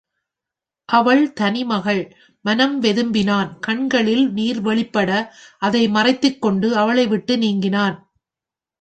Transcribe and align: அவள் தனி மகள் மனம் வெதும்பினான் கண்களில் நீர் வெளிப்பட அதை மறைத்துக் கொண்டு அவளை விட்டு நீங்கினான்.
அவள் 0.89 1.33
தனி 1.33 1.63
மகள் 1.63 2.01
மனம் 2.45 2.81
வெதும்பினான் 2.81 3.59
கண்களில் 3.59 4.31
நீர் 4.31 4.61
வெளிப்பட 4.61 5.09
அதை 5.59 5.87
மறைத்துக் 5.89 6.41
கொண்டு 6.41 6.77
அவளை 6.77 7.07
விட்டு 7.07 7.37
நீங்கினான். 7.37 7.97